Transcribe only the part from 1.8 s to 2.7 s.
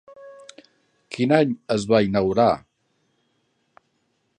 va inaugurar?